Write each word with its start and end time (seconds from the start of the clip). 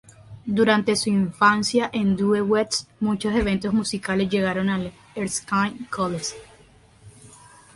Durante 0.47 0.95
su 0.95 1.11
infancia 1.11 1.91
en 1.93 2.17
Due 2.17 2.41
West, 2.41 2.89
muchos 2.99 3.35
eventos 3.35 3.71
musicales 3.71 4.31
llegaron 4.31 4.67
al 4.69 4.91
Erskine 5.13 5.87
College. 5.91 6.33